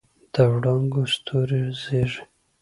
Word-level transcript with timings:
د 0.33 0.35
وړانګو 0.51 1.01
ستوري 1.13 1.61
زیږي 1.81 2.21